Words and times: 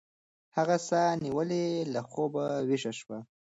هغه 0.57 0.75
ساه 0.87 1.11
نیولې 1.23 1.65
له 1.93 2.01
خوبه 2.09 2.45
ویښه 2.67 2.91
شوه. 2.99 3.17